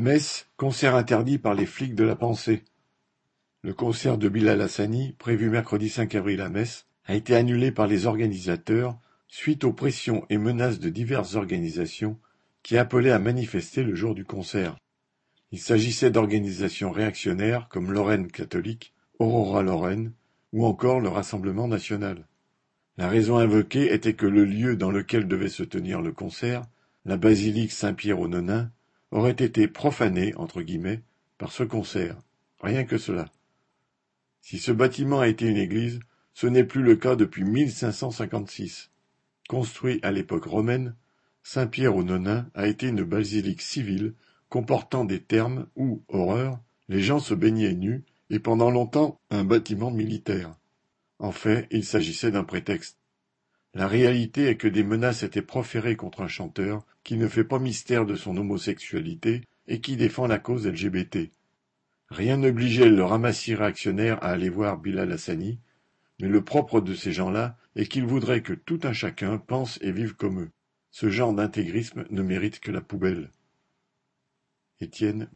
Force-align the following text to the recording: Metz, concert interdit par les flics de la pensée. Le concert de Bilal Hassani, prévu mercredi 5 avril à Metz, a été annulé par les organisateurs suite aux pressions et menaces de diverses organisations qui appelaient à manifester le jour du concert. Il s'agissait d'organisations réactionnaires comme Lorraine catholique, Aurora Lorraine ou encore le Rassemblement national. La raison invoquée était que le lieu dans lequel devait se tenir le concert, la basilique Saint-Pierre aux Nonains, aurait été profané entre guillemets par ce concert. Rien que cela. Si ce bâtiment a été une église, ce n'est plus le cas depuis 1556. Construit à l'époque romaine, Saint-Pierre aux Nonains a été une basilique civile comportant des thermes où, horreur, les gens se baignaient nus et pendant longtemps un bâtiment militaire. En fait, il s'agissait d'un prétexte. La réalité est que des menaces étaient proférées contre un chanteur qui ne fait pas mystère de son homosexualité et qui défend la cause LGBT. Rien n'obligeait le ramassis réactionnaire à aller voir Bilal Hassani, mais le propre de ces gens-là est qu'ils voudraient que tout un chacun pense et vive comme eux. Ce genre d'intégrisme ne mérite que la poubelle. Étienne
Metz, 0.00 0.46
concert 0.56 0.94
interdit 0.94 1.38
par 1.38 1.54
les 1.54 1.66
flics 1.66 1.96
de 1.96 2.04
la 2.04 2.14
pensée. 2.14 2.62
Le 3.62 3.74
concert 3.74 4.16
de 4.16 4.28
Bilal 4.28 4.60
Hassani, 4.60 5.16
prévu 5.18 5.50
mercredi 5.50 5.88
5 5.88 6.14
avril 6.14 6.40
à 6.40 6.48
Metz, 6.48 6.86
a 7.06 7.16
été 7.16 7.34
annulé 7.34 7.72
par 7.72 7.88
les 7.88 8.06
organisateurs 8.06 8.96
suite 9.26 9.64
aux 9.64 9.72
pressions 9.72 10.24
et 10.30 10.38
menaces 10.38 10.78
de 10.78 10.88
diverses 10.88 11.34
organisations 11.34 12.16
qui 12.62 12.78
appelaient 12.78 13.10
à 13.10 13.18
manifester 13.18 13.82
le 13.82 13.96
jour 13.96 14.14
du 14.14 14.24
concert. 14.24 14.76
Il 15.50 15.58
s'agissait 15.58 16.12
d'organisations 16.12 16.92
réactionnaires 16.92 17.68
comme 17.68 17.90
Lorraine 17.90 18.30
catholique, 18.30 18.94
Aurora 19.18 19.64
Lorraine 19.64 20.12
ou 20.52 20.64
encore 20.64 21.00
le 21.00 21.08
Rassemblement 21.08 21.66
national. 21.66 22.28
La 22.98 23.08
raison 23.08 23.38
invoquée 23.38 23.92
était 23.92 24.14
que 24.14 24.26
le 24.26 24.44
lieu 24.44 24.76
dans 24.76 24.92
lequel 24.92 25.26
devait 25.26 25.48
se 25.48 25.64
tenir 25.64 26.00
le 26.00 26.12
concert, 26.12 26.62
la 27.04 27.16
basilique 27.16 27.72
Saint-Pierre 27.72 28.20
aux 28.20 28.28
Nonains, 28.28 28.70
aurait 29.10 29.30
été 29.32 29.68
profané 29.68 30.34
entre 30.36 30.62
guillemets 30.62 31.02
par 31.38 31.52
ce 31.52 31.62
concert. 31.62 32.16
Rien 32.60 32.84
que 32.84 32.98
cela. 32.98 33.26
Si 34.40 34.58
ce 34.58 34.72
bâtiment 34.72 35.20
a 35.20 35.28
été 35.28 35.46
une 35.46 35.56
église, 35.56 36.00
ce 36.34 36.46
n'est 36.46 36.64
plus 36.64 36.82
le 36.82 36.96
cas 36.96 37.16
depuis 37.16 37.44
1556. 37.44 38.90
Construit 39.48 40.00
à 40.02 40.10
l'époque 40.10 40.44
romaine, 40.44 40.94
Saint-Pierre 41.42 41.96
aux 41.96 42.04
Nonains 42.04 42.50
a 42.54 42.66
été 42.66 42.88
une 42.88 43.04
basilique 43.04 43.62
civile 43.62 44.14
comportant 44.48 45.04
des 45.04 45.20
thermes 45.22 45.66
où, 45.76 46.02
horreur, 46.08 46.60
les 46.88 47.00
gens 47.00 47.18
se 47.18 47.34
baignaient 47.34 47.74
nus 47.74 48.04
et 48.30 48.38
pendant 48.38 48.70
longtemps 48.70 49.20
un 49.30 49.44
bâtiment 49.44 49.90
militaire. 49.90 50.54
En 51.18 51.32
fait, 51.32 51.66
il 51.70 51.84
s'agissait 51.84 52.30
d'un 52.30 52.44
prétexte. 52.44 52.97
La 53.78 53.86
réalité 53.86 54.48
est 54.48 54.56
que 54.56 54.66
des 54.66 54.82
menaces 54.82 55.22
étaient 55.22 55.40
proférées 55.40 55.94
contre 55.94 56.22
un 56.22 56.26
chanteur 56.26 56.84
qui 57.04 57.16
ne 57.16 57.28
fait 57.28 57.44
pas 57.44 57.60
mystère 57.60 58.06
de 58.06 58.16
son 58.16 58.36
homosexualité 58.36 59.42
et 59.68 59.80
qui 59.80 59.96
défend 59.96 60.26
la 60.26 60.40
cause 60.40 60.66
LGBT. 60.66 61.30
Rien 62.10 62.38
n'obligeait 62.38 62.90
le 62.90 63.04
ramassis 63.04 63.54
réactionnaire 63.54 64.18
à 64.20 64.30
aller 64.30 64.48
voir 64.48 64.78
Bilal 64.78 65.12
Hassani, 65.12 65.60
mais 66.18 66.26
le 66.26 66.42
propre 66.42 66.80
de 66.80 66.92
ces 66.92 67.12
gens-là 67.12 67.56
est 67.76 67.86
qu'ils 67.86 68.04
voudraient 68.04 68.42
que 68.42 68.52
tout 68.52 68.80
un 68.82 68.92
chacun 68.92 69.38
pense 69.38 69.78
et 69.80 69.92
vive 69.92 70.16
comme 70.16 70.40
eux. 70.40 70.50
Ce 70.90 71.08
genre 71.08 71.32
d'intégrisme 71.32 72.04
ne 72.10 72.22
mérite 72.22 72.58
que 72.58 72.72
la 72.72 72.80
poubelle. 72.80 73.30
Étienne 74.80 75.30